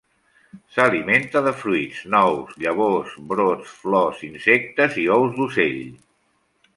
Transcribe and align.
S'alimenta 0.75 1.41
de 1.47 1.51
fruits, 1.57 1.99
nous, 2.15 2.41
llavors, 2.63 3.13
brots, 3.33 3.75
flor, 3.85 4.17
insectes 4.29 4.97
i 5.05 5.09
ous 5.19 5.37
d'ocell. 5.37 5.79